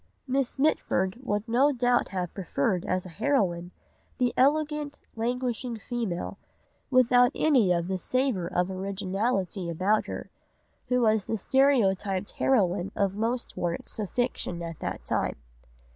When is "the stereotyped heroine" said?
11.25-12.91